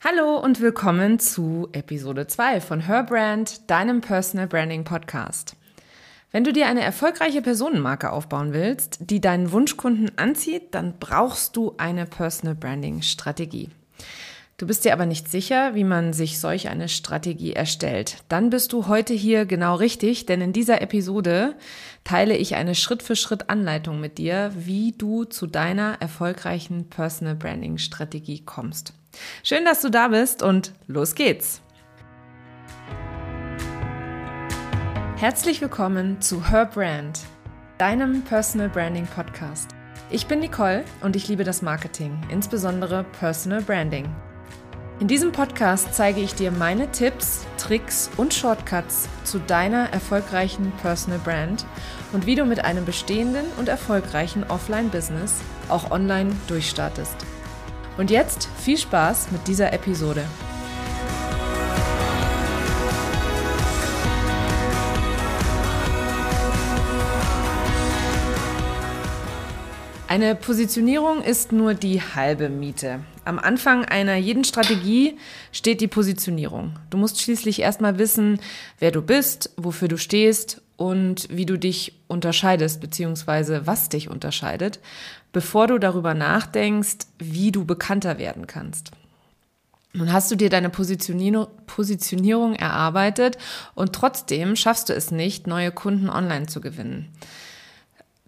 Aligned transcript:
Hallo 0.00 0.38
und 0.38 0.60
willkommen 0.60 1.18
zu 1.18 1.68
Episode 1.72 2.28
2 2.28 2.60
von 2.60 2.86
Her 2.86 3.02
Brand, 3.02 3.68
deinem 3.68 4.00
Personal 4.00 4.46
Branding 4.46 4.84
Podcast. 4.84 5.56
Wenn 6.30 6.44
du 6.44 6.52
dir 6.52 6.68
eine 6.68 6.82
erfolgreiche 6.82 7.42
Personenmarke 7.42 8.12
aufbauen 8.12 8.52
willst, 8.52 8.98
die 9.00 9.20
deinen 9.20 9.50
Wunschkunden 9.50 10.16
anzieht, 10.16 10.72
dann 10.72 11.00
brauchst 11.00 11.56
du 11.56 11.74
eine 11.78 12.06
Personal 12.06 12.54
Branding 12.54 13.02
Strategie. 13.02 13.70
Du 14.56 14.68
bist 14.68 14.84
dir 14.84 14.92
aber 14.92 15.04
nicht 15.04 15.28
sicher, 15.28 15.74
wie 15.74 15.82
man 15.82 16.12
sich 16.12 16.38
solch 16.38 16.68
eine 16.68 16.88
Strategie 16.88 17.54
erstellt. 17.54 18.18
Dann 18.28 18.50
bist 18.50 18.72
du 18.72 18.86
heute 18.86 19.14
hier 19.14 19.46
genau 19.46 19.74
richtig, 19.74 20.26
denn 20.26 20.40
in 20.40 20.52
dieser 20.52 20.80
Episode 20.80 21.56
teile 22.04 22.36
ich 22.36 22.54
eine 22.54 22.76
Schritt-für-Schritt-Anleitung 22.76 23.98
mit 23.98 24.18
dir, 24.18 24.52
wie 24.54 24.92
du 24.92 25.24
zu 25.24 25.48
deiner 25.48 25.96
erfolgreichen 25.98 26.88
Personal 26.88 27.34
Branding 27.34 27.78
Strategie 27.78 28.44
kommst. 28.44 28.92
Schön, 29.42 29.64
dass 29.64 29.80
du 29.80 29.90
da 29.90 30.08
bist 30.08 30.42
und 30.42 30.72
los 30.86 31.14
geht's. 31.14 31.62
Herzlich 35.16 35.60
willkommen 35.60 36.20
zu 36.20 36.48
Her 36.48 36.66
Brand, 36.66 37.20
deinem 37.76 38.22
Personal 38.22 38.68
Branding 38.68 39.06
Podcast. 39.06 39.70
Ich 40.10 40.26
bin 40.26 40.38
Nicole 40.38 40.84
und 41.02 41.16
ich 41.16 41.28
liebe 41.28 41.44
das 41.44 41.60
Marketing, 41.60 42.18
insbesondere 42.30 43.04
Personal 43.18 43.60
Branding. 43.60 44.08
In 45.00 45.06
diesem 45.06 45.30
Podcast 45.30 45.94
zeige 45.94 46.20
ich 46.20 46.34
dir 46.34 46.50
meine 46.50 46.90
Tipps, 46.90 47.46
Tricks 47.56 48.10
und 48.16 48.34
Shortcuts 48.34 49.08
zu 49.22 49.38
deiner 49.38 49.92
erfolgreichen 49.92 50.72
Personal 50.82 51.20
Brand 51.20 51.66
und 52.12 52.26
wie 52.26 52.34
du 52.34 52.44
mit 52.44 52.64
einem 52.64 52.84
bestehenden 52.84 53.46
und 53.58 53.68
erfolgreichen 53.68 54.44
Offline-Business 54.48 55.40
auch 55.68 55.92
online 55.92 56.34
durchstartest. 56.48 57.27
Und 57.98 58.12
jetzt 58.12 58.48
viel 58.56 58.78
Spaß 58.78 59.32
mit 59.32 59.48
dieser 59.48 59.72
Episode. 59.72 60.24
Eine 70.06 70.36
Positionierung 70.36 71.22
ist 71.22 71.50
nur 71.50 71.74
die 71.74 72.00
halbe 72.00 72.48
Miete. 72.48 73.00
Am 73.24 73.40
Anfang 73.40 73.84
einer 73.84 74.14
jeden 74.14 74.44
Strategie 74.44 75.18
steht 75.50 75.80
die 75.80 75.88
Positionierung. 75.88 76.76
Du 76.90 76.98
musst 76.98 77.20
schließlich 77.20 77.60
erstmal 77.60 77.98
wissen, 77.98 78.40
wer 78.78 78.92
du 78.92 79.02
bist, 79.02 79.50
wofür 79.56 79.88
du 79.88 79.98
stehst 79.98 80.62
und 80.78 81.26
wie 81.28 81.44
du 81.44 81.58
dich 81.58 81.92
unterscheidest, 82.06 82.80
beziehungsweise 82.80 83.66
was 83.66 83.88
dich 83.88 84.08
unterscheidet, 84.08 84.78
bevor 85.32 85.66
du 85.66 85.78
darüber 85.78 86.14
nachdenkst, 86.14 86.98
wie 87.18 87.50
du 87.50 87.64
bekannter 87.64 88.18
werden 88.18 88.46
kannst. 88.46 88.92
Nun 89.92 90.12
hast 90.12 90.30
du 90.30 90.36
dir 90.36 90.50
deine 90.50 90.70
Positionierung 90.70 92.54
erarbeitet 92.54 93.38
und 93.74 93.92
trotzdem 93.92 94.54
schaffst 94.54 94.88
du 94.88 94.92
es 94.94 95.10
nicht, 95.10 95.48
neue 95.48 95.72
Kunden 95.72 96.08
online 96.08 96.46
zu 96.46 96.60
gewinnen. 96.60 97.08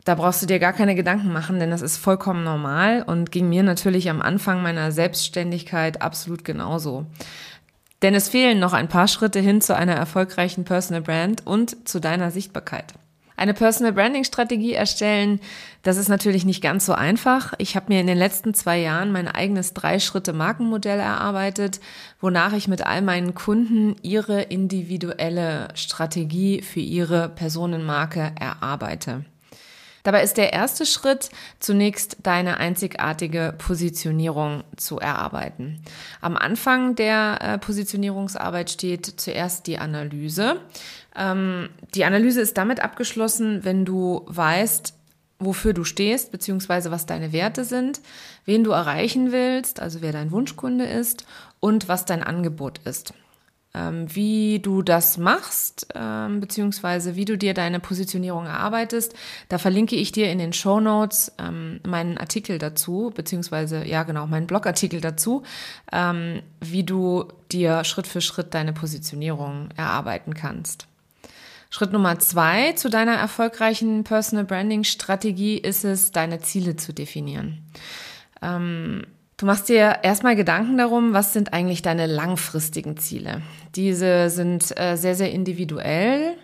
Da 0.04 0.16
brauchst 0.16 0.42
du 0.42 0.46
dir 0.46 0.58
gar 0.58 0.72
keine 0.72 0.96
Gedanken 0.96 1.32
machen, 1.32 1.60
denn 1.60 1.70
das 1.70 1.82
ist 1.82 1.98
vollkommen 1.98 2.42
normal 2.42 3.04
und 3.06 3.30
ging 3.30 3.48
mir 3.48 3.62
natürlich 3.62 4.10
am 4.10 4.22
Anfang 4.22 4.60
meiner 4.60 4.90
Selbstständigkeit 4.90 6.02
absolut 6.02 6.44
genauso. 6.44 7.06
Denn 8.02 8.14
es 8.14 8.28
fehlen 8.28 8.58
noch 8.58 8.72
ein 8.72 8.88
paar 8.88 9.08
Schritte 9.08 9.40
hin 9.40 9.60
zu 9.60 9.76
einer 9.76 9.94
erfolgreichen 9.94 10.64
Personal 10.64 11.02
Brand 11.02 11.46
und 11.46 11.88
zu 11.88 12.00
deiner 12.00 12.30
Sichtbarkeit. 12.30 12.94
Eine 13.40 13.54
Personal 13.54 13.94
Branding 13.94 14.24
Strategie 14.24 14.74
erstellen, 14.74 15.40
das 15.82 15.96
ist 15.96 16.10
natürlich 16.10 16.44
nicht 16.44 16.62
ganz 16.62 16.84
so 16.84 16.92
einfach. 16.92 17.54
Ich 17.56 17.74
habe 17.74 17.86
mir 17.88 17.98
in 17.98 18.06
den 18.06 18.18
letzten 18.18 18.52
zwei 18.52 18.78
Jahren 18.78 19.12
mein 19.12 19.28
eigenes 19.28 19.72
Drei-Schritte-Markenmodell 19.72 20.98
erarbeitet, 20.98 21.80
wonach 22.20 22.52
ich 22.52 22.68
mit 22.68 22.84
all 22.86 23.00
meinen 23.00 23.34
Kunden 23.34 23.96
ihre 24.02 24.42
individuelle 24.42 25.68
Strategie 25.74 26.60
für 26.60 26.80
ihre 26.80 27.30
Personenmarke 27.30 28.32
erarbeite. 28.38 29.24
Dabei 30.02 30.22
ist 30.22 30.36
der 30.36 30.52
erste 30.52 30.86
Schritt, 30.86 31.30
zunächst 31.58 32.18
deine 32.22 32.56
einzigartige 32.56 33.54
Positionierung 33.58 34.64
zu 34.76 34.98
erarbeiten. 34.98 35.82
Am 36.20 36.36
Anfang 36.36 36.94
der 36.94 37.38
äh, 37.40 37.58
Positionierungsarbeit 37.58 38.70
steht 38.70 39.06
zuerst 39.06 39.66
die 39.66 39.78
Analyse. 39.78 40.60
Ähm, 41.16 41.68
die 41.94 42.04
Analyse 42.04 42.40
ist 42.40 42.56
damit 42.56 42.80
abgeschlossen, 42.80 43.64
wenn 43.64 43.84
du 43.84 44.22
weißt, 44.26 44.94
wofür 45.38 45.72
du 45.72 45.84
stehst, 45.84 46.32
beziehungsweise 46.32 46.90
was 46.90 47.06
deine 47.06 47.32
Werte 47.32 47.64
sind, 47.64 48.00
wen 48.44 48.62
du 48.62 48.70
erreichen 48.70 49.32
willst, 49.32 49.80
also 49.80 50.02
wer 50.02 50.12
dein 50.12 50.30
Wunschkunde 50.30 50.84
ist 50.84 51.24
und 51.60 51.88
was 51.88 52.04
dein 52.04 52.22
Angebot 52.22 52.78
ist. 52.84 53.14
Ähm, 53.72 54.12
wie 54.12 54.58
du 54.58 54.82
das 54.82 55.16
machst, 55.16 55.86
ähm, 55.94 56.40
beziehungsweise 56.40 57.14
wie 57.14 57.24
du 57.24 57.38
dir 57.38 57.54
deine 57.54 57.78
Positionierung 57.78 58.46
erarbeitest, 58.46 59.14
da 59.48 59.58
verlinke 59.58 59.94
ich 59.94 60.10
dir 60.10 60.28
in 60.32 60.38
den 60.38 60.52
Show 60.52 60.80
Notes 60.80 61.32
ähm, 61.38 61.78
meinen 61.86 62.18
Artikel 62.18 62.58
dazu, 62.58 63.12
beziehungsweise, 63.14 63.86
ja 63.86 64.02
genau, 64.02 64.26
meinen 64.26 64.48
Blogartikel 64.48 65.00
dazu, 65.00 65.44
wie 66.60 66.84
du 66.84 67.28
dir 67.52 67.84
Schritt 67.84 68.06
für 68.06 68.20
Schritt 68.20 68.54
deine 68.54 68.72
Positionierung 68.72 69.68
erarbeiten 69.76 70.34
kannst. 70.34 70.86
Schritt 71.70 71.92
Nummer 71.92 72.18
zwei 72.18 72.72
zu 72.72 72.90
deiner 72.90 73.14
erfolgreichen 73.14 74.02
Personal 74.02 74.44
Branding 74.44 74.82
Strategie 74.82 75.56
ist 75.56 75.84
es, 75.84 76.10
deine 76.10 76.40
Ziele 76.40 76.76
zu 76.76 76.92
definieren. 76.92 77.64
Du 79.40 79.46
machst 79.46 79.70
dir 79.70 80.00
erstmal 80.02 80.36
Gedanken 80.36 80.76
darum, 80.76 81.14
was 81.14 81.32
sind 81.32 81.54
eigentlich 81.54 81.80
deine 81.80 82.04
langfristigen 82.04 82.98
Ziele. 82.98 83.40
Diese 83.74 84.28
sind 84.28 84.78
äh, 84.78 84.96
sehr, 84.96 85.14
sehr 85.14 85.32
individuell. 85.32 86.34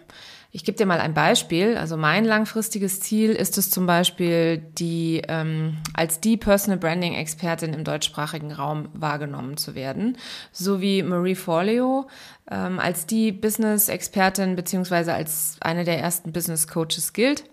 Ich 0.51 0.65
gebe 0.65 0.79
dir 0.79 0.87
mal 0.87 1.01
ein 1.01 1.13
Beispiel. 1.13 1.77
Also 1.77 1.99
mein 1.99 2.25
langfristiges 2.25 3.01
Ziel 3.01 3.33
ist 3.33 3.59
es 3.59 3.69
zum 3.69 3.85
Beispiel, 3.85 4.57
die 4.79 5.21
ähm, 5.29 5.77
als 5.93 6.21
die 6.21 6.39
Personal 6.39 6.79
Branding 6.79 7.13
Expertin 7.13 7.75
im 7.75 7.85
deutschsprachigen 7.85 8.51
Raum 8.51 8.89
wahrgenommen 8.95 9.59
zu 9.59 9.75
werden, 9.75 10.17
so 10.51 10.81
wie 10.81 11.03
Marie 11.03 11.35
Forleo 11.35 12.07
ähm, 12.51 12.79
als 12.79 13.05
die 13.05 13.31
Business 13.31 13.91
Expertin 13.91 14.57
beziehungsweise 14.57 15.13
als 15.13 15.59
eine 15.61 15.85
der 15.85 15.99
ersten 15.99 16.33
Business 16.33 16.67
Coaches 16.67 17.13
gilt 17.13 17.45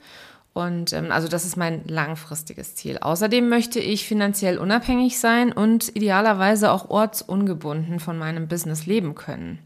und 0.53 0.94
ähm, 0.94 1.12
also 1.12 1.28
das 1.28 1.46
ist 1.46 1.58
mein 1.58 1.88
langfristiges 1.88 2.75
Ziel. 2.75 3.00
Außerdem 3.00 3.50
möchte 3.50 3.80
ich 3.80 4.06
finanziell 4.08 4.58
unabhängig 4.59 5.19
sein 5.19 5.52
und 5.52 5.96
idealerweise 5.96 6.72
auch 6.72 6.90
ortsungebunden 6.90 8.00
von 8.00 8.18
meinem 8.18 8.47
Business 8.47 8.86
leben 8.86 9.16
können. 9.16 9.59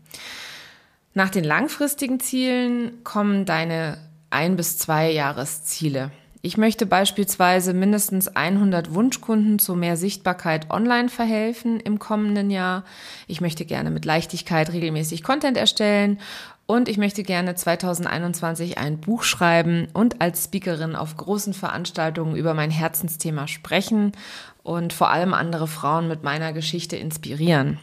Nach 1.14 1.30
den 1.30 1.44
langfristigen 1.44 2.20
Zielen 2.20 3.04
kommen 3.04 3.46
deine 3.46 3.98
ein 4.30 4.56
bis 4.56 4.78
zwei 4.78 5.12
Jahresziele. 5.12 6.12
Ich 6.42 6.56
möchte 6.56 6.86
beispielsweise 6.86 7.74
mindestens 7.74 8.30
100 8.30 8.94
Wunschkunden 8.94 9.60
zu 9.60 9.76
mehr 9.76 9.98
Sichtbarkeit 9.98 10.70
online 10.70 11.10
verhelfen 11.10 11.80
im 11.80 12.00
kommenden 12.00 12.52
Jahr. 12.52 12.86
Ich 13.28 13.42
möchte 13.42 13.66
gerne 13.66 13.90
mit 13.90 14.06
Leichtigkeit 14.06 14.72
regelmäßig 14.72 15.24
Content 15.24 15.58
erstellen 15.58 16.20
und 16.68 16.90
ich 16.90 16.98
möchte 16.98 17.24
gerne 17.24 17.56
2021 17.56 18.78
ein 18.78 19.00
Buch 19.00 19.24
schreiben 19.24 19.88
und 19.94 20.22
als 20.22 20.44
Speakerin 20.44 20.96
auf 20.96 21.16
großen 21.16 21.54
Veranstaltungen 21.54 22.36
über 22.36 22.54
mein 22.54 22.72
Herzensthema 22.72 23.48
sprechen 23.48 24.12
und 24.68 24.92
vor 24.92 25.10
allem 25.10 25.34
andere 25.34 25.66
Frauen 25.66 26.10
mit 26.10 26.24
meiner 26.24 26.52
Geschichte 26.52 26.98
inspirieren. 26.98 27.80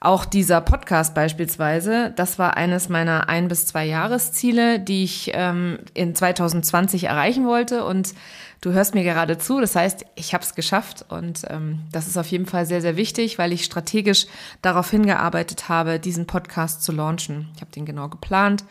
Auch 0.00 0.24
dieser 0.24 0.62
Podcast 0.62 1.14
beispielsweise, 1.14 2.14
das 2.16 2.38
war 2.38 2.56
eines 2.56 2.88
meiner 2.88 3.28
ein 3.28 3.48
bis 3.48 3.66
zwei 3.66 3.84
Jahresziele, 3.84 4.80
die 4.80 5.04
ich 5.04 5.32
ähm, 5.34 5.78
in 5.92 6.14
2020 6.14 7.04
erreichen 7.04 7.46
wollte 7.46 7.84
und 7.84 8.14
du 8.62 8.72
hörst 8.72 8.94
mir 8.94 9.04
gerade 9.04 9.36
zu. 9.36 9.60
Das 9.60 9.76
heißt, 9.76 10.06
ich 10.14 10.32
habe 10.32 10.42
es 10.42 10.54
geschafft 10.54 11.04
und 11.10 11.42
ähm, 11.50 11.80
das 11.92 12.06
ist 12.06 12.16
auf 12.16 12.26
jeden 12.28 12.46
Fall 12.46 12.64
sehr, 12.64 12.80
sehr 12.80 12.96
wichtig, 12.96 13.38
weil 13.38 13.52
ich 13.52 13.64
strategisch 13.64 14.26
darauf 14.62 14.90
hingearbeitet 14.90 15.68
habe, 15.68 16.00
diesen 16.00 16.26
Podcast 16.26 16.82
zu 16.82 16.92
launchen. 16.92 17.50
Ich 17.54 17.60
habe 17.60 17.70
den 17.70 17.84
genau 17.84 18.08
geplant, 18.08 18.64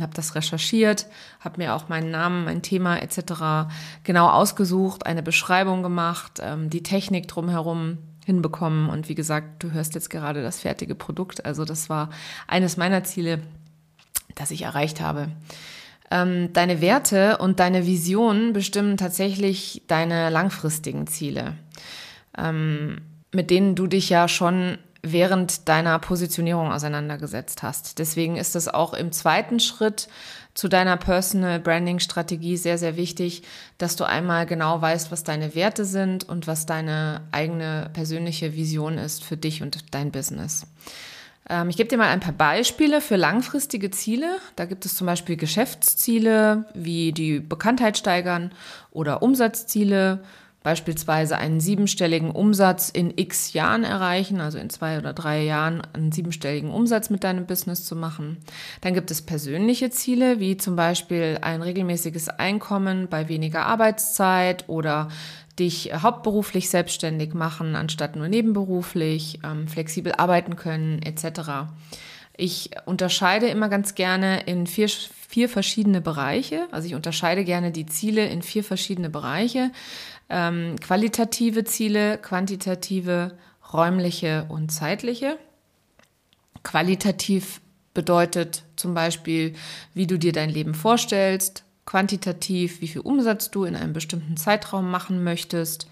habe 0.00 0.14
das 0.14 0.34
recherchiert, 0.34 1.06
habe 1.40 1.58
mir 1.58 1.74
auch 1.74 1.88
meinen 1.88 2.10
Namen, 2.10 2.44
mein 2.44 2.62
Thema 2.62 2.96
etc. 2.96 3.70
genau 4.04 4.28
ausgesucht, 4.28 5.06
eine 5.06 5.22
Beschreibung 5.22 5.82
gemacht, 5.82 6.40
ähm, 6.40 6.70
die 6.70 6.82
Technik 6.82 7.28
drumherum 7.28 7.98
hinbekommen 8.24 8.88
und 8.88 9.08
wie 9.08 9.14
gesagt, 9.14 9.62
du 9.62 9.72
hörst 9.72 9.94
jetzt 9.94 10.10
gerade 10.10 10.42
das 10.42 10.60
fertige 10.60 10.94
Produkt. 10.94 11.44
Also 11.44 11.64
das 11.64 11.88
war 11.88 12.10
eines 12.46 12.76
meiner 12.76 13.02
Ziele, 13.04 13.40
das 14.34 14.50
ich 14.50 14.62
erreicht 14.62 15.00
habe. 15.00 15.28
Ähm, 16.10 16.52
deine 16.52 16.80
Werte 16.80 17.38
und 17.38 17.60
deine 17.60 17.86
Visionen 17.86 18.52
bestimmen 18.52 18.96
tatsächlich 18.96 19.82
deine 19.86 20.30
langfristigen 20.30 21.06
Ziele, 21.06 21.54
ähm, 22.36 23.00
mit 23.32 23.50
denen 23.50 23.74
du 23.74 23.86
dich 23.86 24.10
ja 24.10 24.26
schon 24.26 24.78
während 25.02 25.68
deiner 25.68 25.98
Positionierung 25.98 26.72
auseinandergesetzt 26.72 27.62
hast. 27.62 27.98
Deswegen 27.98 28.36
ist 28.36 28.56
es 28.56 28.68
auch 28.68 28.92
im 28.92 29.12
zweiten 29.12 29.60
Schritt 29.60 30.08
zu 30.54 30.68
deiner 30.68 30.96
Personal 30.96 31.60
Branding 31.60 32.00
Strategie 32.00 32.56
sehr, 32.56 32.76
sehr 32.76 32.96
wichtig, 32.96 33.42
dass 33.78 33.96
du 33.96 34.04
einmal 34.04 34.46
genau 34.46 34.80
weißt, 34.82 35.10
was 35.10 35.24
deine 35.24 35.54
Werte 35.54 35.84
sind 35.84 36.28
und 36.28 36.46
was 36.46 36.66
deine 36.66 37.22
eigene 37.32 37.90
persönliche 37.92 38.54
Vision 38.54 38.98
ist 38.98 39.24
für 39.24 39.36
dich 39.36 39.62
und 39.62 39.94
dein 39.94 40.10
Business. 40.10 40.66
Ähm, 41.48 41.68
ich 41.70 41.76
gebe 41.76 41.88
dir 41.88 41.96
mal 41.96 42.08
ein 42.08 42.20
paar 42.20 42.32
Beispiele 42.32 43.00
für 43.00 43.16
langfristige 43.16 43.90
Ziele. 43.90 44.38
Da 44.56 44.64
gibt 44.64 44.84
es 44.84 44.96
zum 44.96 45.06
Beispiel 45.06 45.36
Geschäftsziele, 45.36 46.66
wie 46.74 47.12
die 47.12 47.40
Bekanntheit 47.40 47.96
steigern 47.96 48.52
oder 48.90 49.22
Umsatzziele, 49.22 50.22
beispielsweise 50.62 51.38
einen 51.38 51.60
siebenstelligen 51.60 52.30
Umsatz 52.30 52.90
in 52.90 53.12
x 53.16 53.54
Jahren 53.54 53.82
erreichen, 53.82 54.40
also 54.40 54.58
in 54.58 54.68
zwei 54.68 54.98
oder 54.98 55.12
drei 55.12 55.42
Jahren 55.42 55.82
einen 55.94 56.12
siebenstelligen 56.12 56.70
Umsatz 56.70 57.08
mit 57.08 57.24
deinem 57.24 57.46
Business 57.46 57.84
zu 57.84 57.96
machen. 57.96 58.36
Dann 58.82 58.92
gibt 58.92 59.10
es 59.10 59.22
persönliche 59.22 59.90
Ziele, 59.90 60.38
wie 60.38 60.58
zum 60.58 60.76
Beispiel 60.76 61.38
ein 61.40 61.62
regelmäßiges 61.62 62.28
Einkommen 62.28 63.08
bei 63.08 63.28
weniger 63.28 63.64
Arbeitszeit 63.64 64.68
oder 64.68 65.08
dich 65.58 65.92
hauptberuflich 65.94 66.68
selbstständig 66.68 67.34
machen, 67.34 67.74
anstatt 67.74 68.16
nur 68.16 68.28
nebenberuflich, 68.28 69.40
ähm, 69.44 69.66
flexibel 69.66 70.12
arbeiten 70.12 70.56
können, 70.56 71.00
etc. 71.02 71.70
Ich 72.36 72.70
unterscheide 72.86 73.46
immer 73.48 73.68
ganz 73.68 73.94
gerne 73.94 74.42
in 74.44 74.66
vier, 74.66 74.88
vier 74.88 75.48
verschiedene 75.48 76.00
Bereiche. 76.00 76.66
Also 76.70 76.86
ich 76.86 76.94
unterscheide 76.94 77.44
gerne 77.44 77.70
die 77.70 77.86
Ziele 77.86 78.26
in 78.26 78.42
vier 78.42 78.64
verschiedene 78.64 79.10
Bereiche 79.10 79.70
ähm, 80.30 80.76
qualitative 80.80 81.64
Ziele, 81.64 82.18
quantitative, 82.18 83.36
räumliche 83.72 84.46
und 84.48 84.70
zeitliche. 84.70 85.38
Qualitativ 86.62 87.60
bedeutet 87.94 88.64
zum 88.76 88.94
Beispiel, 88.94 89.54
wie 89.94 90.06
du 90.06 90.18
dir 90.18 90.32
dein 90.32 90.50
Leben 90.50 90.74
vorstellst, 90.74 91.64
quantitativ, 91.86 92.80
wie 92.80 92.88
viel 92.88 93.00
Umsatz 93.00 93.50
du 93.50 93.64
in 93.64 93.74
einem 93.74 93.92
bestimmten 93.92 94.36
Zeitraum 94.36 94.90
machen 94.90 95.24
möchtest, 95.24 95.88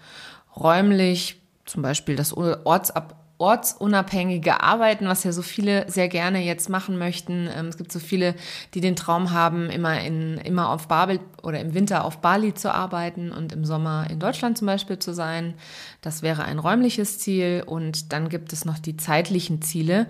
räumlich, 0.55 1.41
zum 1.65 1.81
Beispiel 1.81 2.15
das 2.15 2.33
Ortsab 2.33 3.18
ortsunabhängige 3.39 4.61
Arbeiten, 4.61 5.07
was 5.07 5.23
ja 5.23 5.31
so 5.31 5.41
viele 5.41 5.89
sehr 5.89 6.09
gerne 6.09 6.43
jetzt 6.43 6.69
machen 6.69 6.97
möchten. 6.97 7.49
Ähm, 7.55 7.67
es 7.67 7.77
gibt 7.77 7.91
so 7.91 7.99
viele, 7.99 8.35
die 8.73 8.81
den 8.81 8.97
Traum 8.97 9.31
haben, 9.31 9.69
immer 9.69 9.99
in, 10.01 10.37
immer 10.39 10.69
auf 10.69 10.87
Babel 10.89 11.21
oder 11.41 11.59
im 11.61 11.73
Winter 11.73 12.03
auf 12.03 12.17
Bali 12.17 12.53
zu 12.53 12.73
arbeiten 12.73 13.31
und 13.31 13.53
im 13.53 13.63
Sommer 13.63 14.07
in 14.09 14.19
Deutschland 14.19 14.57
zum 14.57 14.67
Beispiel 14.67 14.99
zu 14.99 15.13
sein. 15.13 15.53
Das 16.01 16.21
wäre 16.21 16.43
ein 16.43 16.59
räumliches 16.59 17.17
Ziel. 17.17 17.63
Und 17.65 18.11
dann 18.11 18.27
gibt 18.27 18.51
es 18.51 18.65
noch 18.65 18.77
die 18.77 18.97
zeitlichen 18.97 19.61
Ziele, 19.61 20.07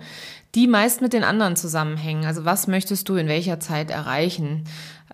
die 0.56 0.66
meist 0.66 1.00
mit 1.00 1.12
den 1.12 1.22
anderen 1.22 1.54
zusammenhängen. 1.54 2.26
Also 2.26 2.44
was 2.44 2.66
möchtest 2.66 3.08
du 3.08 3.14
in 3.14 3.28
welcher 3.28 3.60
Zeit 3.60 3.92
erreichen? 3.92 4.64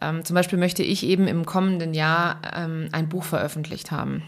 Ähm, 0.00 0.24
zum 0.24 0.34
Beispiel 0.34 0.58
möchte 0.58 0.82
ich 0.82 1.04
eben 1.04 1.28
im 1.28 1.44
kommenden 1.44 1.92
Jahr 1.92 2.40
ähm, 2.54 2.88
ein 2.92 3.10
Buch 3.10 3.24
veröffentlicht 3.24 3.90
haben. 3.90 4.22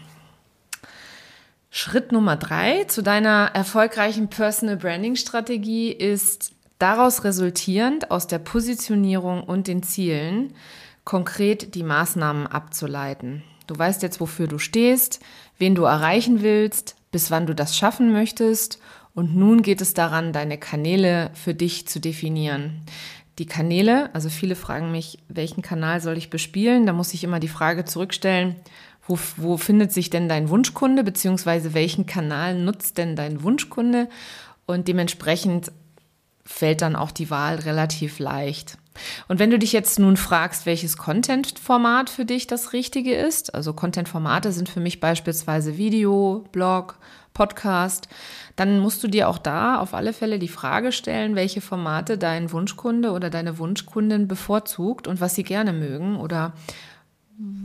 Schritt 1.71 2.11
Nummer 2.11 2.35
drei 2.35 2.85
zu 2.85 3.03
deiner 3.03 3.51
erfolgreichen 3.53 4.27
Personal 4.27 4.77
Branding 4.77 5.15
Strategie 5.15 5.91
ist 5.91 6.53
daraus 6.79 7.23
resultierend 7.23 8.09
aus 8.09 8.25
der 8.25 8.39
Positionierung 8.39 9.43
und 9.43 9.67
den 9.67 9.83
Zielen 9.83 10.55
konkret 11.03 11.75
die 11.75 11.83
Maßnahmen 11.83 12.47
abzuleiten. 12.47 13.43
Du 13.67 13.77
weißt 13.77 14.01
jetzt, 14.01 14.19
wofür 14.19 14.47
du 14.47 14.57
stehst, 14.57 15.19
wen 15.59 15.75
du 15.75 15.83
erreichen 15.83 16.41
willst, 16.41 16.95
bis 17.11 17.29
wann 17.29 17.45
du 17.45 17.53
das 17.53 17.77
schaffen 17.77 18.11
möchtest 18.11 18.79
und 19.13 19.35
nun 19.35 19.61
geht 19.61 19.81
es 19.81 19.93
daran, 19.93 20.33
deine 20.33 20.57
Kanäle 20.57 21.29
für 21.35 21.53
dich 21.53 21.87
zu 21.87 21.99
definieren. 21.99 22.81
Die 23.37 23.45
Kanäle, 23.45 24.13
also 24.13 24.29
viele 24.29 24.55
fragen 24.55 24.91
mich, 24.91 25.19
welchen 25.29 25.61
Kanal 25.61 26.01
soll 26.01 26.17
ich 26.17 26.29
bespielen? 26.29 26.85
Da 26.85 26.93
muss 26.93 27.13
ich 27.13 27.23
immer 27.23 27.39
die 27.39 27.47
Frage 27.47 27.85
zurückstellen, 27.85 28.55
wo, 29.09 29.17
wo 29.37 29.57
findet 29.57 29.91
sich 29.91 30.09
denn 30.09 30.29
dein 30.29 30.49
Wunschkunde, 30.49 31.03
beziehungsweise 31.03 31.73
welchen 31.73 32.05
Kanal 32.05 32.57
nutzt 32.57 32.97
denn 32.97 33.15
dein 33.15 33.43
Wunschkunde? 33.43 34.07
Und 34.67 34.87
dementsprechend 34.87 35.71
fällt 36.45 36.81
dann 36.81 36.95
auch 36.95 37.11
die 37.11 37.29
Wahl 37.29 37.55
relativ 37.55 38.19
leicht. 38.19 38.77
Und 39.27 39.39
wenn 39.39 39.49
du 39.49 39.57
dich 39.57 39.73
jetzt 39.73 39.97
nun 39.97 40.17
fragst, 40.17 40.65
welches 40.65 40.97
Content-Format 40.97 42.09
für 42.09 42.25
dich 42.25 42.47
das 42.47 42.73
richtige 42.73 43.15
ist, 43.15 43.55
also 43.55 43.73
Content-Formate 43.73 44.51
sind 44.51 44.69
für 44.69 44.79
mich 44.79 44.99
beispielsweise 44.99 45.77
Video, 45.77 46.45
Blog, 46.51 46.97
Podcast, 47.33 48.09
dann 48.55 48.79
musst 48.79 49.03
du 49.03 49.07
dir 49.07 49.29
auch 49.29 49.37
da 49.37 49.79
auf 49.79 49.93
alle 49.93 50.11
Fälle 50.13 50.37
die 50.37 50.47
Frage 50.49 50.91
stellen, 50.91 51.35
welche 51.35 51.61
Formate 51.61 52.17
dein 52.17 52.51
Wunschkunde 52.51 53.11
oder 53.11 53.29
deine 53.29 53.57
Wunschkundin 53.57 54.27
bevorzugt 54.27 55.07
und 55.07 55.21
was 55.21 55.35
sie 55.35 55.43
gerne 55.43 55.71
mögen 55.71 56.17
oder 56.17 56.53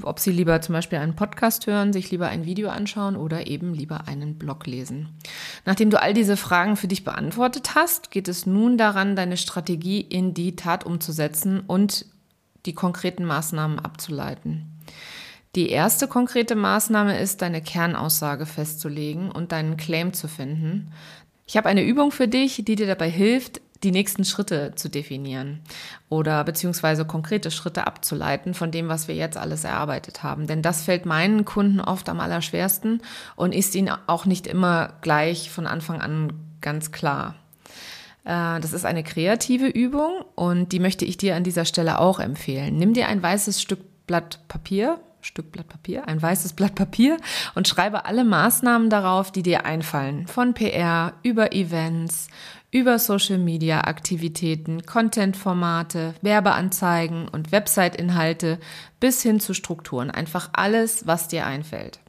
ob 0.02 0.20
sie 0.20 0.30
lieber 0.30 0.60
zum 0.60 0.72
Beispiel 0.72 0.98
einen 0.98 1.16
Podcast 1.16 1.66
hören, 1.66 1.92
sich 1.92 2.10
lieber 2.10 2.28
ein 2.28 2.44
Video 2.44 2.68
anschauen 2.68 3.16
oder 3.16 3.46
eben 3.46 3.74
lieber 3.74 4.06
einen 4.06 4.38
Blog 4.38 4.66
lesen. 4.66 5.08
Nachdem 5.64 5.90
du 5.90 6.00
all 6.00 6.14
diese 6.14 6.36
Fragen 6.36 6.76
für 6.76 6.88
dich 6.88 7.04
beantwortet 7.04 7.74
hast, 7.74 8.10
geht 8.10 8.28
es 8.28 8.46
nun 8.46 8.78
daran, 8.78 9.16
deine 9.16 9.36
Strategie 9.36 10.00
in 10.00 10.34
die 10.34 10.56
Tat 10.56 10.84
umzusetzen 10.84 11.60
und 11.66 12.06
die 12.66 12.74
konkreten 12.74 13.24
Maßnahmen 13.24 13.78
abzuleiten. 13.78 14.70
Die 15.54 15.68
erste 15.68 16.08
konkrete 16.08 16.56
Maßnahme 16.56 17.18
ist, 17.18 17.42
deine 17.42 17.62
Kernaussage 17.62 18.46
festzulegen 18.46 19.30
und 19.30 19.52
deinen 19.52 19.76
Claim 19.76 20.12
zu 20.12 20.26
finden. 20.26 20.92
Ich 21.46 21.56
habe 21.56 21.68
eine 21.68 21.84
Übung 21.84 22.10
für 22.10 22.26
dich, 22.26 22.64
die 22.64 22.74
dir 22.74 22.86
dabei 22.86 23.10
hilft, 23.10 23.60
die 23.84 23.92
nächsten 23.92 24.24
Schritte 24.24 24.72
zu 24.74 24.88
definieren 24.88 25.60
oder 26.08 26.42
beziehungsweise 26.44 27.04
konkrete 27.04 27.50
Schritte 27.50 27.86
abzuleiten 27.86 28.54
von 28.54 28.70
dem, 28.70 28.88
was 28.88 29.06
wir 29.08 29.14
jetzt 29.14 29.36
alles 29.36 29.64
erarbeitet 29.64 30.22
haben. 30.22 30.46
Denn 30.46 30.62
das 30.62 30.82
fällt 30.82 31.06
meinen 31.06 31.44
Kunden 31.44 31.80
oft 31.80 32.08
am 32.08 32.20
allerschwersten 32.20 33.02
und 33.36 33.54
ist 33.54 33.74
ihnen 33.74 33.94
auch 34.06 34.24
nicht 34.24 34.46
immer 34.46 34.94
gleich 35.02 35.50
von 35.50 35.66
Anfang 35.66 36.00
an 36.00 36.32
ganz 36.60 36.90
klar. 36.90 37.36
Äh, 38.24 38.60
das 38.60 38.72
ist 38.72 38.84
eine 38.84 39.04
kreative 39.04 39.66
Übung 39.66 40.24
und 40.34 40.72
die 40.72 40.80
möchte 40.80 41.04
ich 41.04 41.16
dir 41.16 41.36
an 41.36 41.44
dieser 41.44 41.64
Stelle 41.64 42.00
auch 42.00 42.18
empfehlen. 42.18 42.76
Nimm 42.76 42.94
dir 42.94 43.08
ein 43.08 43.22
weißes 43.22 43.60
Stück 43.62 43.80
Blatt 44.06 44.40
Papier, 44.48 45.00
Stück 45.20 45.52
Blatt 45.52 45.68
Papier, 45.68 46.06
ein 46.06 46.20
weißes 46.20 46.52
Blatt 46.52 46.74
Papier 46.74 47.16
und 47.54 47.68
schreibe 47.68 48.04
alle 48.04 48.24
Maßnahmen 48.24 48.90
darauf, 48.90 49.32
die 49.32 49.42
dir 49.42 49.64
einfallen. 49.64 50.26
Von 50.26 50.54
PR 50.54 51.14
über 51.22 51.52
Events, 51.52 52.28
über 52.74 52.98
Social 52.98 53.38
Media 53.38 53.82
Aktivitäten, 53.82 54.84
Content-Formate, 54.84 56.14
Werbeanzeigen 56.22 57.28
und 57.28 57.52
Website-Inhalte 57.52 58.58
bis 58.98 59.22
hin 59.22 59.38
zu 59.38 59.54
Strukturen. 59.54 60.10
Einfach 60.10 60.50
alles, 60.52 61.06
was 61.06 61.28
dir 61.28 61.46
einfällt. 61.46 62.00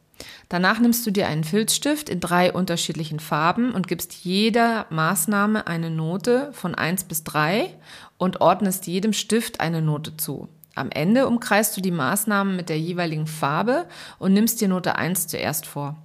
Danach 0.49 0.79
nimmst 0.79 1.05
du 1.05 1.11
dir 1.11 1.27
einen 1.27 1.43
Filzstift 1.43 2.09
in 2.09 2.19
drei 2.19 2.51
unterschiedlichen 2.51 3.19
Farben 3.19 3.73
und 3.73 3.87
gibst 3.87 4.25
jeder 4.25 4.87
Maßnahme 4.89 5.67
eine 5.67 5.91
Note 5.91 6.49
von 6.53 6.73
eins 6.73 7.03
bis 7.03 7.23
drei 7.23 7.75
und 8.17 8.41
ordnest 8.41 8.87
jedem 8.87 9.13
Stift 9.13 9.59
eine 9.59 9.83
Note 9.83 10.17
zu. 10.17 10.49
Am 10.75 10.91
Ende 10.91 11.27
umkreist 11.27 11.75
du 11.77 11.81
die 11.81 11.91
Maßnahmen 11.91 12.55
mit 12.55 12.67
der 12.67 12.77
jeweiligen 12.77 13.27
Farbe 13.27 13.87
und 14.19 14.33
nimmst 14.33 14.59
dir 14.59 14.67
Note 14.67 14.97
1 14.97 15.27
zuerst 15.27 15.65
vor. 15.65 15.95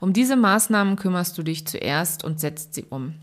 Um 0.00 0.12
diese 0.12 0.34
Maßnahmen 0.34 0.96
kümmerst 0.96 1.38
du 1.38 1.44
dich 1.44 1.66
zuerst 1.66 2.24
und 2.24 2.40
setzt 2.40 2.74
sie 2.74 2.84
um. 2.90 3.14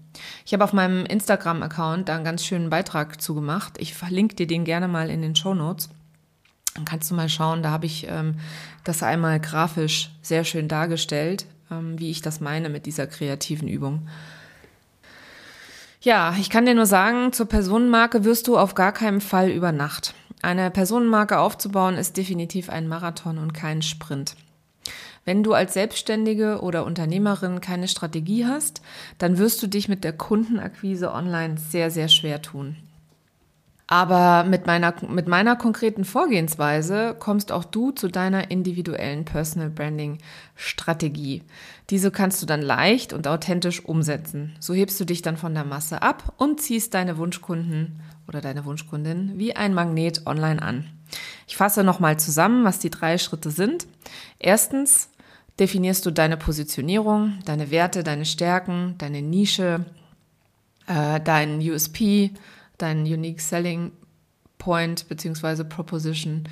Ich 0.45 0.53
habe 0.53 0.63
auf 0.63 0.71
meinem 0.71 1.05
Instagram-Account 1.05 2.07
da 2.07 2.15
einen 2.15 2.23
ganz 2.23 2.45
schönen 2.45 2.69
Beitrag 2.69 3.21
zugemacht. 3.21 3.73
Ich 3.79 3.93
verlinke 3.93 4.35
dir 4.35 4.47
den 4.47 4.63
gerne 4.63 4.87
mal 4.87 5.09
in 5.09 5.21
den 5.21 5.35
Show 5.35 5.53
Notes. 5.53 5.89
Dann 6.75 6.85
kannst 6.85 7.11
du 7.11 7.15
mal 7.15 7.29
schauen, 7.29 7.63
da 7.63 7.69
habe 7.69 7.85
ich 7.85 8.07
ähm, 8.09 8.35
das 8.83 9.03
einmal 9.03 9.39
grafisch 9.39 10.09
sehr 10.21 10.45
schön 10.45 10.67
dargestellt, 10.67 11.45
ähm, 11.69 11.99
wie 11.99 12.09
ich 12.09 12.21
das 12.21 12.39
meine 12.39 12.69
mit 12.69 12.85
dieser 12.85 13.07
kreativen 13.07 13.67
Übung. 13.67 14.07
Ja, 16.01 16.35
ich 16.37 16.49
kann 16.49 16.65
dir 16.65 16.75
nur 16.75 16.85
sagen, 16.85 17.31
zur 17.31 17.45
Personenmarke 17.47 18.25
wirst 18.25 18.47
du 18.47 18.57
auf 18.57 18.75
gar 18.75 18.91
keinen 18.91 19.21
Fall 19.21 19.49
über 19.49 19.71
Nacht. 19.71 20.13
Eine 20.43 20.69
Personenmarke 20.71 21.39
aufzubauen 21.39 21.95
ist 21.95 22.17
definitiv 22.17 22.69
ein 22.69 22.89
Marathon 22.89 23.37
und 23.37 23.53
kein 23.53 23.81
Sprint. 23.81 24.35
Wenn 25.23 25.41
du 25.41 25.53
als 25.53 25.73
Selbstständige 25.73 26.59
oder 26.59 26.85
Unternehmerin 26.85 27.61
keine 27.61 27.87
Strategie 27.87 28.45
hast, 28.45 28.81
dann 29.19 29.37
wirst 29.37 29.63
du 29.63 29.67
dich 29.67 29.87
mit 29.87 30.03
der 30.03 30.11
Kundenakquise 30.11 31.13
online 31.13 31.55
sehr, 31.57 31.89
sehr 31.91 32.09
schwer 32.09 32.41
tun. 32.41 32.75
Aber 33.87 34.43
mit 34.43 34.67
meiner, 34.67 34.93
mit 35.07 35.29
meiner 35.29 35.55
konkreten 35.55 36.03
Vorgehensweise 36.03 37.15
kommst 37.17 37.53
auch 37.53 37.63
du 37.63 37.91
zu 37.91 38.09
deiner 38.09 38.51
individuellen 38.51 39.23
Personal 39.23 39.69
Branding 39.69 40.17
Strategie. 40.55 41.43
Diese 41.89 42.11
kannst 42.11 42.41
du 42.41 42.45
dann 42.45 42.61
leicht 42.61 43.13
und 43.13 43.27
authentisch 43.29 43.85
umsetzen. 43.85 44.57
So 44.59 44.73
hebst 44.73 44.99
du 44.99 45.05
dich 45.05 45.21
dann 45.21 45.37
von 45.37 45.53
der 45.53 45.63
Masse 45.63 46.01
ab 46.01 46.33
und 46.35 46.59
ziehst 46.59 46.93
deine 46.95 47.17
Wunschkunden 47.17 48.01
oder 48.27 48.41
deine 48.41 48.65
Wunschkundin 48.65 49.37
wie 49.37 49.55
ein 49.55 49.73
Magnet 49.73 50.25
online 50.25 50.61
an. 50.61 50.89
Ich 51.47 51.57
fasse 51.57 51.83
nochmal 51.83 52.19
zusammen, 52.19 52.63
was 52.63 52.79
die 52.79 52.89
drei 52.89 53.17
Schritte 53.17 53.51
sind. 53.51 53.87
Erstens 54.39 55.09
definierst 55.59 56.05
du 56.05 56.11
deine 56.11 56.37
Positionierung, 56.37 57.39
deine 57.45 57.71
Werte, 57.71 58.03
deine 58.03 58.25
Stärken, 58.25 58.95
deine 58.97 59.21
Nische, 59.21 59.85
äh, 60.87 61.19
deinen 61.19 61.59
USP, 61.59 62.31
deinen 62.77 63.05
Unique 63.05 63.41
Selling 63.41 63.91
Point 64.57 65.07
bzw. 65.09 65.63
Proposition 65.65 66.45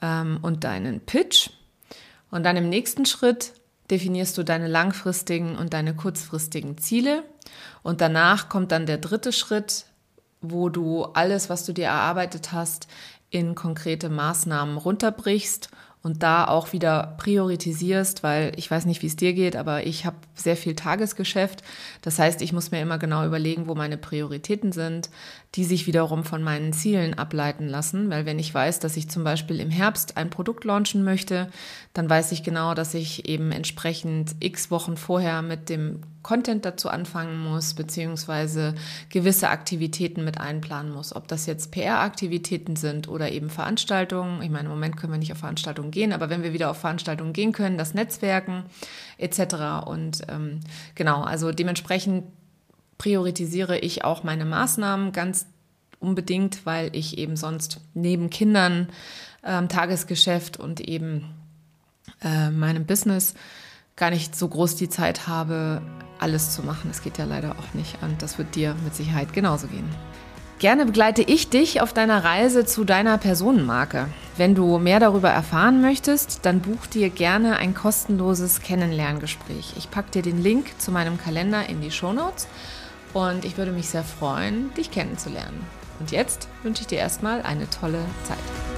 ähm, 0.00 0.38
und 0.42 0.64
deinen 0.64 1.00
Pitch. 1.00 1.50
Und 2.30 2.44
dann 2.44 2.56
im 2.56 2.68
nächsten 2.68 3.06
Schritt 3.06 3.52
definierst 3.90 4.36
du 4.38 4.42
deine 4.42 4.68
langfristigen 4.68 5.56
und 5.56 5.72
deine 5.72 5.94
kurzfristigen 5.94 6.78
Ziele. 6.78 7.24
Und 7.82 8.00
danach 8.00 8.48
kommt 8.48 8.72
dann 8.72 8.86
der 8.86 8.98
dritte 8.98 9.32
Schritt, 9.32 9.84
wo 10.42 10.68
du 10.68 11.04
alles, 11.04 11.48
was 11.48 11.64
du 11.64 11.72
dir 11.72 11.86
erarbeitet 11.86 12.52
hast, 12.52 12.88
in 13.30 13.54
konkrete 13.54 14.10
Maßnahmen 14.10 14.76
runterbrichst 14.76 15.70
und 16.02 16.22
da 16.24 16.48
auch 16.48 16.72
wieder 16.72 17.14
priorisierst, 17.18 18.24
weil 18.24 18.52
ich 18.56 18.68
weiß 18.68 18.86
nicht, 18.86 19.02
wie 19.02 19.06
es 19.06 19.14
dir 19.14 19.32
geht, 19.34 19.54
aber 19.54 19.86
ich 19.86 20.04
habe 20.04 20.16
sehr 20.34 20.56
viel 20.56 20.74
Tagesgeschäft. 20.74 21.62
Das 22.02 22.18
heißt, 22.18 22.42
ich 22.42 22.52
muss 22.52 22.72
mir 22.72 22.80
immer 22.80 22.98
genau 22.98 23.24
überlegen, 23.24 23.68
wo 23.68 23.76
meine 23.76 23.96
Prioritäten 23.96 24.72
sind, 24.72 25.10
die 25.54 25.64
sich 25.64 25.86
wiederum 25.86 26.24
von 26.24 26.42
meinen 26.42 26.72
Zielen 26.72 27.14
ableiten 27.14 27.68
lassen. 27.68 28.10
Weil 28.10 28.26
wenn 28.26 28.40
ich 28.40 28.52
weiß, 28.52 28.80
dass 28.80 28.96
ich 28.96 29.08
zum 29.10 29.22
Beispiel 29.22 29.60
im 29.60 29.70
Herbst 29.70 30.16
ein 30.16 30.28
Produkt 30.28 30.64
launchen 30.64 31.04
möchte, 31.04 31.48
dann 31.94 32.10
weiß 32.10 32.32
ich 32.32 32.42
genau, 32.42 32.74
dass 32.74 32.94
ich 32.94 33.28
eben 33.28 33.52
entsprechend 33.52 34.34
x 34.40 34.72
Wochen 34.72 34.96
vorher 34.96 35.40
mit 35.40 35.68
dem 35.68 36.00
Content 36.22 36.64
dazu 36.64 36.88
anfangen 36.88 37.42
muss, 37.42 37.74
beziehungsweise 37.74 38.74
gewisse 39.08 39.48
Aktivitäten 39.48 40.24
mit 40.24 40.40
einplanen 40.40 40.92
muss. 40.92 41.14
Ob 41.14 41.26
das 41.28 41.46
jetzt 41.46 41.72
PR-Aktivitäten 41.72 42.76
sind 42.76 43.08
oder 43.08 43.32
eben 43.32 43.50
Veranstaltungen. 43.50 44.40
Ich 44.42 44.50
meine, 44.50 44.64
im 44.64 44.74
Moment 44.74 44.96
können 44.96 45.12
wir 45.12 45.18
nicht 45.18 45.32
auf 45.32 45.38
Veranstaltungen 45.38 45.90
gehen, 45.90 46.12
aber 46.12 46.30
wenn 46.30 46.42
wir 46.42 46.52
wieder 46.52 46.70
auf 46.70 46.78
Veranstaltungen 46.78 47.32
gehen 47.32 47.52
können, 47.52 47.76
das 47.76 47.94
Netzwerken 47.94 48.64
etc. 49.18 49.86
Und 49.86 50.22
ähm, 50.28 50.60
genau, 50.94 51.22
also 51.22 51.50
dementsprechend 51.50 52.24
priorisiere 52.98 53.78
ich 53.78 54.04
auch 54.04 54.22
meine 54.22 54.44
Maßnahmen 54.44 55.12
ganz 55.12 55.46
unbedingt, 55.98 56.64
weil 56.66 56.94
ich 56.94 57.18
eben 57.18 57.36
sonst 57.36 57.80
neben 57.94 58.30
Kindern, 58.30 58.88
ähm, 59.44 59.68
Tagesgeschäft 59.68 60.58
und 60.58 60.80
eben 60.80 61.24
äh, 62.22 62.50
meinem 62.50 62.86
Business 62.86 63.34
gar 63.96 64.10
nicht 64.10 64.36
so 64.36 64.48
groß 64.48 64.76
die 64.76 64.88
Zeit 64.88 65.26
habe, 65.26 65.82
alles 66.18 66.54
zu 66.54 66.62
machen. 66.62 66.88
Das 66.88 67.02
geht 67.02 67.18
ja 67.18 67.24
leider 67.24 67.52
auch 67.52 67.74
nicht 67.74 67.98
und 68.02 68.22
das 68.22 68.38
wird 68.38 68.54
dir 68.54 68.74
mit 68.84 68.94
Sicherheit 68.94 69.32
genauso 69.32 69.66
gehen. 69.66 69.88
Gerne 70.58 70.86
begleite 70.86 71.22
ich 71.22 71.50
dich 71.50 71.80
auf 71.80 71.92
deiner 71.92 72.22
Reise 72.22 72.64
zu 72.64 72.84
deiner 72.84 73.18
Personenmarke. 73.18 74.06
Wenn 74.36 74.54
du 74.54 74.78
mehr 74.78 75.00
darüber 75.00 75.28
erfahren 75.28 75.80
möchtest, 75.80 76.46
dann 76.46 76.60
buch 76.60 76.86
dir 76.86 77.10
gerne 77.10 77.56
ein 77.56 77.74
kostenloses 77.74 78.60
Kennenlerngespräch. 78.60 79.74
Ich 79.76 79.90
packe 79.90 80.12
dir 80.12 80.22
den 80.22 80.40
Link 80.40 80.80
zu 80.80 80.92
meinem 80.92 81.18
Kalender 81.18 81.68
in 81.68 81.80
die 81.80 81.90
Show 81.90 82.12
Notes 82.12 82.46
und 83.12 83.44
ich 83.44 83.58
würde 83.58 83.72
mich 83.72 83.88
sehr 83.88 84.04
freuen, 84.04 84.72
dich 84.74 84.92
kennenzulernen. 84.92 85.66
Und 85.98 86.12
jetzt 86.12 86.46
wünsche 86.62 86.82
ich 86.82 86.86
dir 86.86 86.98
erstmal 86.98 87.42
eine 87.42 87.68
tolle 87.68 87.98
Zeit. 88.22 88.71